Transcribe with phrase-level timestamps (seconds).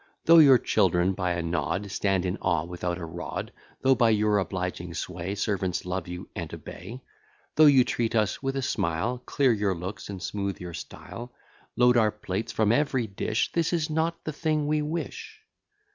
[0.25, 3.51] Though your children by a nod Stand in awe without a rod;
[3.83, 7.03] Though, by your obliging sway, Servants love you, and obey;
[7.53, 11.31] Though you treat us with a smile; Clear your looks, and smooth your style;
[11.75, 15.39] Load our plates from every dish; This is not the thing we wish.